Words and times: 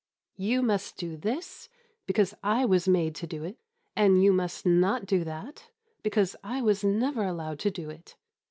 "You 0.37 0.63
must 0.63 0.97
do 0.97 1.15
this, 1.15 1.69
because 2.07 2.33
I 2.41 2.65
was 2.65 2.87
made 2.87 3.13
to 3.17 3.27
do 3.27 3.43
it; 3.43 3.57
and 3.95 4.23
you 4.23 4.33
must 4.33 4.65
not 4.65 5.05
do 5.05 5.23
that, 5.25 5.69
because 6.01 6.35
I 6.43 6.59
was 6.59 6.83
never 6.83 7.23
allowed 7.23 7.59
to 7.59 7.69
do 7.69 7.91
it. 7.91 8.15